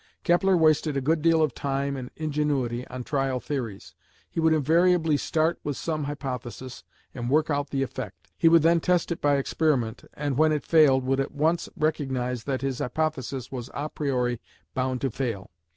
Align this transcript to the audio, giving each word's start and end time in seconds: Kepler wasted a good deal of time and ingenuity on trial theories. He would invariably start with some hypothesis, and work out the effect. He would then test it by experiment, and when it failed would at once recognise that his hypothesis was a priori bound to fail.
Kepler 0.23 0.57
wasted 0.57 0.97
a 0.97 0.99
good 0.99 1.21
deal 1.21 1.43
of 1.43 1.53
time 1.53 1.95
and 1.95 2.09
ingenuity 2.15 2.87
on 2.87 3.03
trial 3.03 3.39
theories. 3.39 3.93
He 4.27 4.39
would 4.39 4.51
invariably 4.51 5.15
start 5.15 5.59
with 5.63 5.77
some 5.77 6.05
hypothesis, 6.05 6.83
and 7.13 7.29
work 7.29 7.51
out 7.51 7.69
the 7.69 7.83
effect. 7.83 8.31
He 8.35 8.49
would 8.49 8.63
then 8.63 8.79
test 8.79 9.11
it 9.11 9.21
by 9.21 9.35
experiment, 9.35 10.03
and 10.15 10.39
when 10.39 10.53
it 10.53 10.65
failed 10.65 11.05
would 11.05 11.19
at 11.19 11.33
once 11.33 11.69
recognise 11.77 12.45
that 12.45 12.63
his 12.63 12.79
hypothesis 12.79 13.51
was 13.51 13.69
a 13.75 13.89
priori 13.89 14.41
bound 14.73 15.01
to 15.01 15.11
fail. 15.11 15.51